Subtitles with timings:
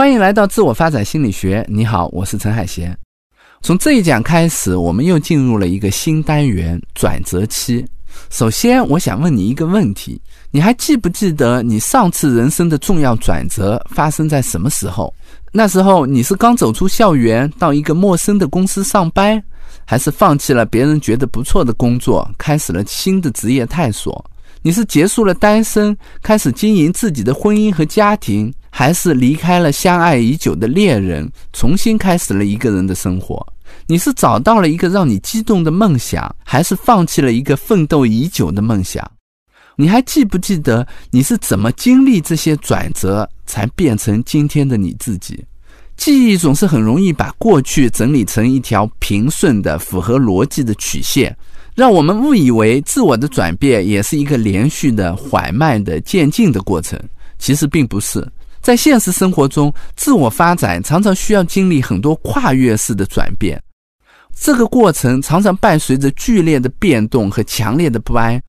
[0.00, 1.62] 欢迎来到自我发展心理学。
[1.68, 2.96] 你好，我是陈海贤。
[3.60, 7.84] 从这一讲开始，我们又进入了一个新单元——转折期。
[8.30, 10.18] 首先，我想问你一个问题：
[10.50, 15.12] 你还记不记得你上次人生的重要转折发生在什么时候？
[15.52, 19.38] 那时候你是刚走出校园，到一个陌生的公司上班，
[19.84, 24.24] 还是放弃了别人觉得不错的工作，开始了新的职业探索？
[24.62, 33.44] 你是结束了单身，开始经营自己的婚姻和家庭，还是离开了相爱已久的恋人，重新开始了一个人的生活？
[33.86, 39.08] 你是找到了一个让你激动的梦想，还是放弃了一个奋斗已久的梦想？
[39.76, 45.44] 你还记不记得你是怎么经历这些转折，才变成今天的你自己？
[45.96, 51.36] 记忆总是很容易把过去整理成一条平顺的、符合逻辑的曲线。
[51.74, 56.98] 让我们误以为自我的转变也是一个连续的、缓慢的、渐进的过程，
[57.38, 58.26] 其实并不是。
[58.60, 63.60] 在现实生活中，自我发展常常需要经历很多跨越式的转变，
[64.38, 68.40] 这个过程常常伴随着剧烈的变动和强烈的不安。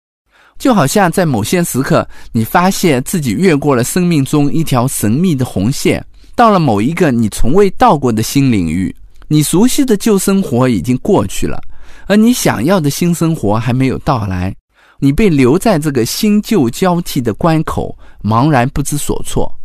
[0.59, 8.95] 就好像在某些时刻，你发现自己越过了生命中一条神秘的红线，到了某一个你从未到过的新领域，
[9.27, 11.59] 你熟悉的旧生活已经过去了。
[12.05, 14.53] 而你想要的新生活还没有到来，
[14.99, 19.51] 你被留在这个新旧交替的关口，茫然不知所措。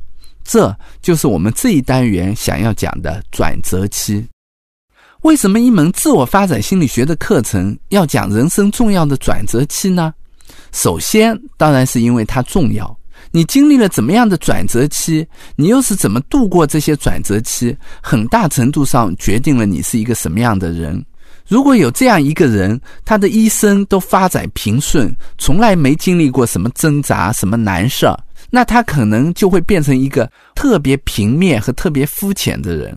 [0.46, 4.26] 这就是我们这一单元想要讲的转折期。
[5.22, 10.14] 为什么一门自我发展心理学的课程要讲人生重要的转折期呢？
[10.72, 12.96] 首先，当然是因为它重要。
[13.32, 21.04] 你经历了怎么样的转折期，你又是怎么度过这些转折期，很大程度上决定了你是一个什么样的人。
[21.48, 28.16] 如果有这样一个人，他的一生都发展平顺，从来没经历过什么挣扎、什么难事儿，
[28.56, 32.96] 那他可能就会变成一个特别平面和特别肤浅的人。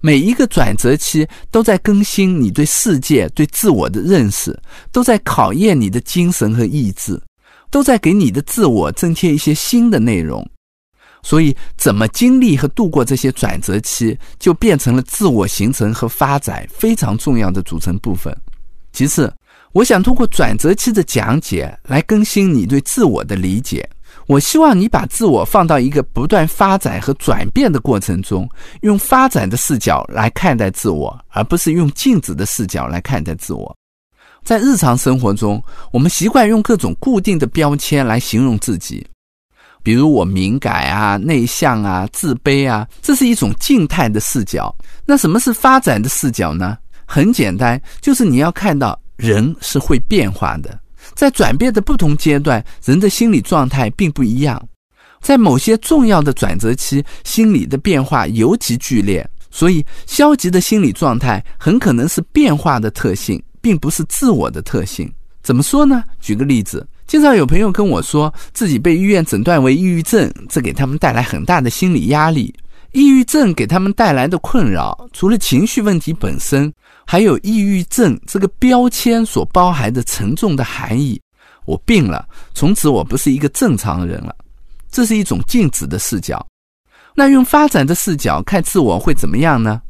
[0.00, 7.22] 每一个转折期都在更新你对世界、对自我的认识，都在考验你的精神和意志，
[7.70, 10.44] 都在给你的自我增添一些新的内容。
[11.22, 18.36] 所以，怎么经历和度过这些转折期，就变成了自我形成和发展非常重要的组成部分。
[18.92, 19.32] 其次，
[19.70, 23.88] 我想通过转折期的讲解来更新你对自我的理解。
[24.30, 28.48] 我希望你把自我放到一个不断发展和转变的过程中，
[28.82, 33.76] 用发展的视角来看待自我，而不是用静止的视角来看待自我。
[34.44, 35.60] 在日常生活中，
[35.90, 39.04] 我们习惯用各种固定的标签来形容自己。
[39.82, 44.72] 比如我敏感啊、内向啊、自卑啊，这是一种静态的视角。
[45.04, 46.78] 那什么是发展的视角呢？
[47.04, 50.78] 很简单，就是你要看到人是会变化的，
[51.14, 54.60] 在转变的不同阶段，人的心理状态并不一样。
[55.20, 65.12] 在某些重要的转折期，心理的变化尤其剧烈，所以消极的心理状态很可能是变化的特性，并不是自我的特性。
[65.42, 66.02] 怎么说呢？
[66.20, 66.86] 举个例子。
[67.06, 72.54] 经常有朋友跟我说，自己被医院诊断为抑郁症，这给他们带来很大的心理压力。
[72.92, 76.72] 抑郁症给他们带来的困扰，除了情绪问题本身，
[77.10, 81.20] 还有抑郁症这个标签所包含的沉重的含义。
[81.64, 84.32] 我病了，从此我不是一个正常人了。
[84.92, 86.46] 这是一种静止的视角。
[87.16, 89.82] 那用发展的视角看自我会怎么样呢？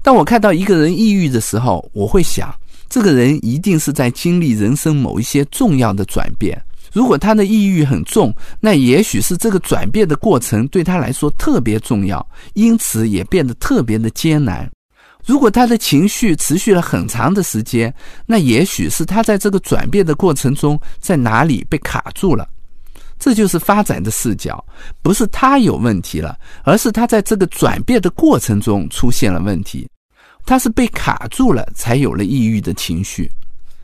[0.00, 2.50] 当我看到一个人抑郁的时候，我会想。
[2.88, 6.58] 这个人一定是在经历人生某一些重要的转变。
[6.94, 14.66] 如果他的抑郁很重，那也许是这个转变的过程对他来说特别重要，因此也变得特别的艰难。
[15.24, 17.92] 如果他的情绪持续了很长的时间，
[18.26, 22.48] 那也许是他在这个转变的过程中在哪里被卡住了。
[23.18, 24.62] 这就是发展的视角，
[25.00, 29.88] 不是他有问题了，而是他在这个转变的过程中出现了问题。
[30.44, 33.30] 他是被卡住了，才有了抑郁的情绪。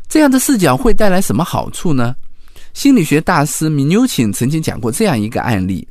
[0.09, 2.15] 这样的视角会带来什么好处呢？
[2.75, 5.89] 心理学大师米纽钦曾经讲过这样一个案例：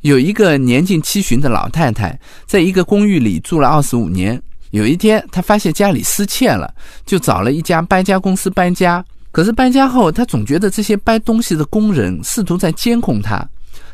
[0.00, 4.40] 有一个年近七旬的老太太，在一个公寓里住了二十五年。
[4.70, 6.72] 有一天，他发现家里失窃了，
[7.04, 9.04] 就找了一家搬家公司搬家。
[9.32, 13.46] 可是搬家后，他总觉得这些搬东西的工人试图在监控他。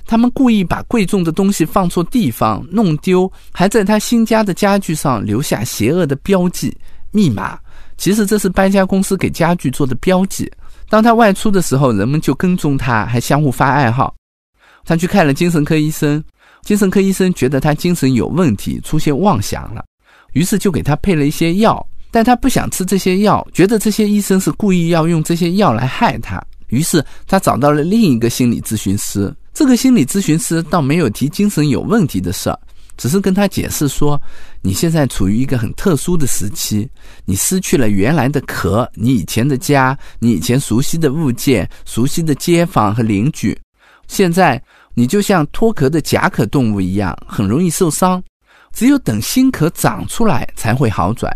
[0.06, 6.76] 他们故意把贵重的东西放错地方，弄丢，还在他新家的家具上留下邪恶的标记、
[7.10, 7.58] 密码。
[7.96, 10.50] 其实这是搬家公司给家具做的标记。
[10.88, 14.14] 当他外出的时候，人们就跟踪他，还相互发暗号。
[14.84, 16.22] 他去看了精神科医生，
[16.62, 19.84] 精神科医生觉得他精神有问题，出现妄想了，
[20.36, 21.84] 于是就给他配了一些药。
[22.10, 26.38] 但他不想吃这些药，觉得这些医生是故意要用这些药来害他。
[26.68, 29.34] 于是他找到了另一个心理咨询师。
[29.54, 32.58] 这个心理咨询师倒没有提精神有问题的事儿，
[32.98, 34.20] 只是跟他解释说，
[34.60, 36.86] 你现在处于一个很特殊的时期，
[37.24, 43.58] 你失去了原来的壳，你以前的家，你以前熟悉的物件、熟悉的街坊和邻居，
[44.08, 44.62] 现在
[44.94, 48.22] 你就像脱壳的甲壳动物一样，很容易受伤。
[48.76, 51.32] 只有等新壳长出来才会好转。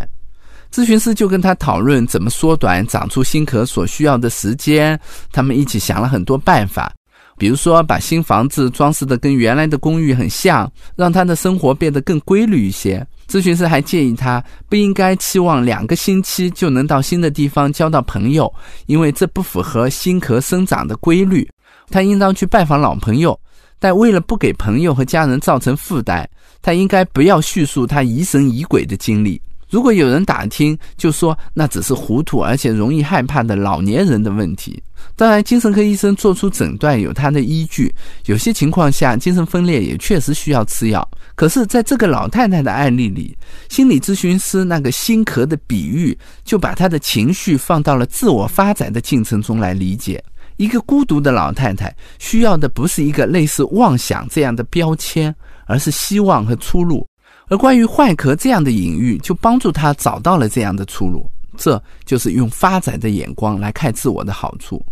[0.70, 5.00] 咨询师就跟他讨论怎么缩短长出新壳所需要的时间，
[5.32, 6.92] 他们一起想了很多办法。
[7.38, 13.04] 比如说，把新房子装饰的跟原来的公寓很像，让他的生活变得更规律一些。
[13.26, 18.52] 咨询师还建议他不应该期望两个星期就能到新的地方交到朋友，
[18.84, 21.48] 因为这不符合新壳生长的规律。
[21.88, 23.38] 他应当去拜访老朋友，
[23.78, 26.28] 但为了不给朋友和家人造成负担，
[26.62, 29.40] 他应该不要叙述他疑神疑鬼的经历。
[29.68, 34.82] 如果有人打听，就说那只是糊涂而且容易害怕的老年人的问题。
[35.14, 37.94] 当然，精神科医生做出诊断有他的依据，
[38.26, 41.08] 有些情况下精神分裂也确实需要吃药。
[41.34, 43.36] 可是，在这个老太太的案例里，
[43.68, 50.22] 心理咨询师那个心壳的比喻，就把她的情绪放到了自我发展的进程中来理解。
[50.56, 55.34] 一个孤独的老太太需要的不是一个类似妄想这样的标签，
[55.70, 57.06] 而是希望和出路。
[57.48, 61.28] 而关于坏壳这样的隐喻，就帮助他找到了这样的出路。
[61.56, 64.84] 这就是用发展的眼光来看自我的好处。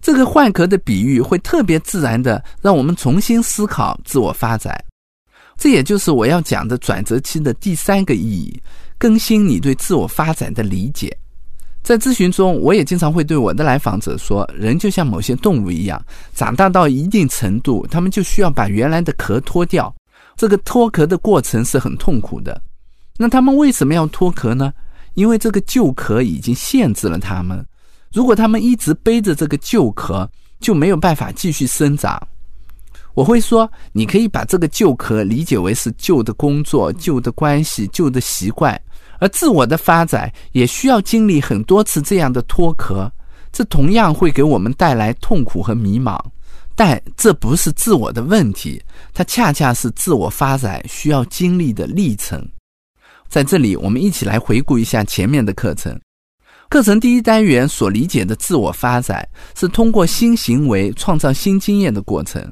[0.00, 4.78] 这个坏壳的比喻会特别自然的让我们重新思考自我发展。
[5.56, 8.60] 这也就是我要讲的转折期的第三个意义：
[8.98, 11.16] 更新你对自我发展的理解。
[11.82, 16.00] 在咨询中，我也经常会对我的来访者说，人就像某些动物一样，
[16.34, 19.92] 长大到一定程度，他们就需要把原来的壳脱掉。
[20.36, 22.60] 这个脱壳的过程是很痛苦的，
[23.16, 24.72] 那他们为什么要脱壳呢？
[25.14, 27.64] 因为这个旧壳已经限制了他们。
[28.12, 30.28] 如果他们一直背着这个旧壳，
[30.60, 32.20] 就没有办法继续生长。
[33.14, 38.78] 我会说，你可以把这个旧壳理解为是旧的工作、旧的关系、旧的习惯，
[39.18, 43.10] 而自我的发展也需要经历很多次这样的脱壳，
[43.50, 46.18] 这同样会给我们带来痛苦和迷茫。
[46.76, 48.80] 但这不是自我的问题，
[49.14, 52.46] 它恰恰是自我发展需要经历的历程。
[53.28, 55.98] 在这里，我们一起来回顾一下前面的课程。
[56.68, 62.42] 课程第一单元所理解的自我发展，是通过新行为创造新经验的过程；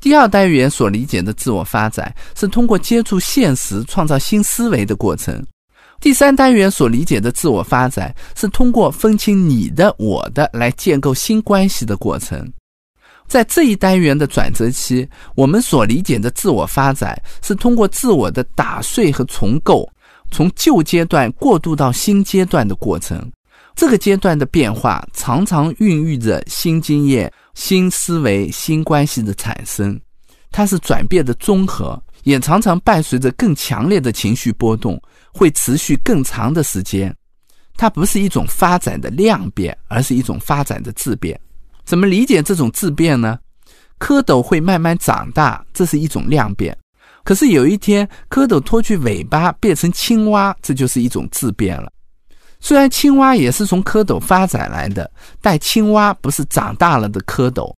[0.00, 5.40] 第二单元所理解的自我发展，是通过接触现实创造新思维的过程；
[6.00, 12.50] 第三单元所理解的自我发展，是通过分清你的、我的来建构新关系的过程。
[13.34, 15.04] 在这一单元的转折期，
[15.34, 19.90] 我们所理解的自我发展是通过自我的打碎和重构，
[20.30, 23.28] 从旧阶段过渡到新阶段的过程。
[23.74, 30.00] 这个阶段的变化常常孕育着新经验、新思维、新关系的产生。
[30.52, 34.96] 它是转变的综合，也常常伴随着更强烈的情绪波动，
[35.32, 37.12] 会持续更长的时间。
[37.76, 41.36] 它不是一种发展的量变，而是一种发展的质变。
[41.84, 43.38] 怎么理解这种质变呢？
[43.98, 46.76] 蝌蚪会慢慢长大，这是一种量变。
[47.22, 51.90] 可是有一天，蝌蚪脱去尾巴变成青蛙，这就是一种质变了。
[52.60, 55.10] 虽然青蛙也是从蝌蚪发展来的，
[55.40, 57.72] 但青蛙不是长大了的蝌蚪。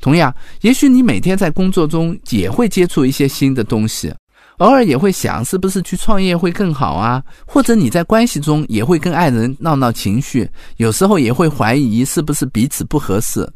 [0.00, 4.14] 同样，也许你每天在工作中也会接触一些新的东西。
[4.58, 7.22] 偶尔也会想，是不是去创业会更好啊？
[7.46, 10.48] 或者你在关系中也会跟爱人闹闹情绪，
[10.78, 13.46] 有时候也会怀疑是不是彼此不合适。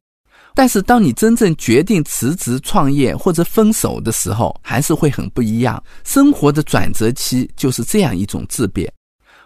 [0.54, 5.82] 但是当你真正决定辞职创业或者分手的时候，还是会很不一样。
[6.04, 8.92] 生活的转折期就是这样一种质变。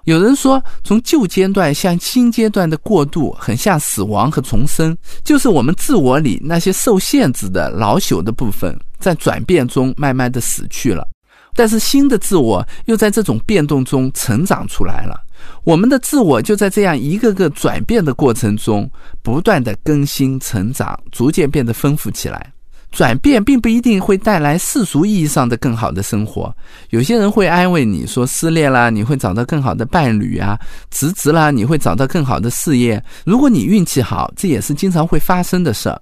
[0.04, 11.06] 有人说，从旧阶段向新阶段的过渡，很像死亡和重生，就是我们自我里那些受限制的老朽的部分，在转变中慢慢的死去了。
[11.54, 15.18] 但是新的自我又在这种变动中成长出来了，
[15.62, 18.90] 我们的自我就在这样一个个转变的过程中
[19.23, 22.50] 不断的更新成长，逐渐变得丰富起来。
[22.90, 26.54] 转变并不一定会带来世俗意义上的更好的生活。
[26.90, 30.56] 有些人会安慰你说，失恋啦，你会找到更好的伴侣啊；
[30.92, 33.02] 辞职啦，你会找到更好的事业。
[33.25, 36.00] 如果你运气好，这也是经常会发生的事儿。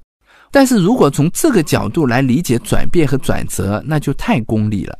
[0.51, 4.99] 但是如果从这个角度来理解转变和转折，那就太功利了。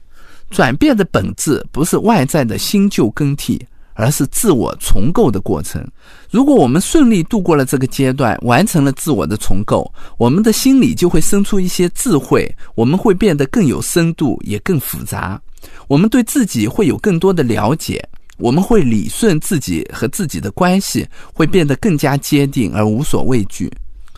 [0.53, 3.59] 转变的本质不是外在的新旧更替，
[3.95, 5.83] 而是自我重构的过程。
[6.31, 15.41] 如果我们顺利度过了这个阶段，完成了自我的重构，我们的心里就会生出一些智慧，我们会变得更有深度，也更复杂。
[15.89, 18.07] 我们对自己会有更多的了解，
[18.37, 23.73] 我们会理顺自己和自己的关系，会变得更加坚定而无所畏惧。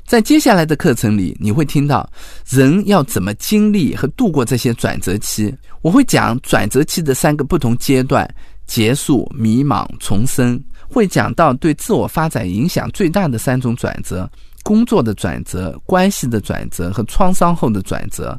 [0.06, 2.08] 在接下来的课程里，你会听到
[2.48, 5.54] 人要怎么经历和度过这些转折期。
[5.80, 8.28] 我会讲转折期的三个不同阶段：
[8.66, 10.62] 结束、迷茫、重生。
[10.86, 14.30] 会讲到对自我发展影响最大的三种转折：
[14.62, 18.38] 工作的转折、关系的转折和创伤后的转折。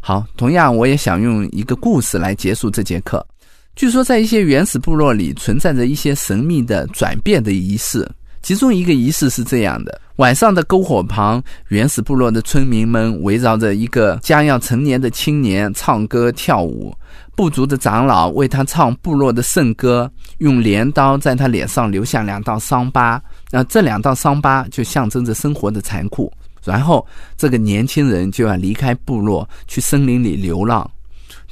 [0.00, 3.24] 好，同样我也想用一个故事来结束这节课。
[3.76, 8.06] 据说在一些原始部落里存在着一些神秘的转变的仪式。
[8.42, 16.92] 其中一个仪式是这样的：晚上的篝火旁，原始部落的村民们围绕着一个将要成年的青年唱歌跳舞。
[17.34, 23.22] 部族的长老为他唱部落的圣歌，用镰刀在他脸上留下两道伤疤。
[23.50, 26.30] 那这两道伤疤就象征着生活的残酷。
[26.62, 27.04] 然后，
[27.36, 30.88] 这个年轻人就要离开部落，去森林里流浪。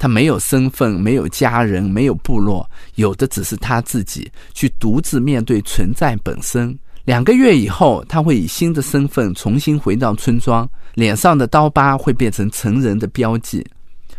[0.01, 6.75] 他没有身份，没有家人，没有部落，有的只是他自己，去独自面对存在本身。
[7.05, 13.63] 两个月以后，他会以新的身份重新回到村庄，脸上的刀疤会变成成人的标记。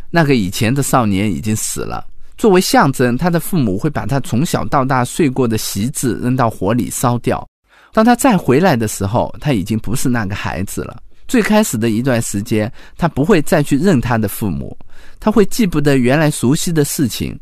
[0.09, 2.07] 那个以前的少年已经死了，
[2.39, 7.45] 作为象征，他的父母会把他从小到大睡过的席子扔到火里烧掉。
[7.93, 11.03] 当他再回来的时候，他已经不是那个孩子了。
[11.33, 14.77] 最开始的一段时间，他不会再去认他的父母，
[15.19, 17.35] 他会记不得原来熟悉的事情。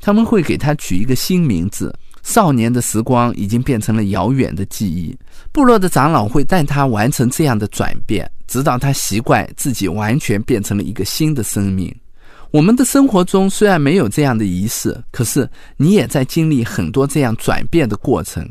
[0.00, 1.96] 他们会给他取一个新名字。
[2.24, 5.16] 少年的时光已经变成了遥远的记忆。
[5.52, 11.94] 部落的长老会带他完成这样的转变，直到他习惯自己完全变成了一个新的生命。
[12.50, 18.44] 我们的生活中虽然没有这样的仪式，可是你也在经历很多这样转变的过程。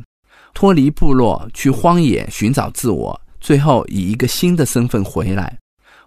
[0.54, 3.20] 脱离部落，去荒野寻找自我。
[3.46, 5.60] 最后以一个新的身份回来。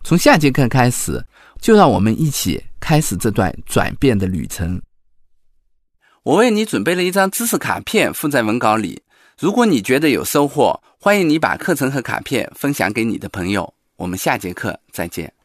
[0.02, 1.24] 从下节课开始，
[1.60, 4.82] 就让我们一起开始这段转变的旅程。
[6.24, 9.02] 我为你准备了一张知识卡片，附在文稿里。
[9.38, 13.72] 如果你觉得有收获，欢迎你把课程和卡片分享给你的朋友。
[13.94, 15.37] 我们下节课再见。